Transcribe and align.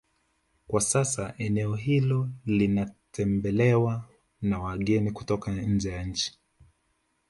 Kwa 0.67 0.81
sasa 0.81 1.33
eneo 1.37 1.75
hilo 1.75 2.29
linatembelewa 2.45 4.09
na 4.41 4.59
wageni 4.59 5.11
kutoka 5.11 5.51
nje 5.51 5.89
ya 5.89 6.03
nchi 6.03 6.39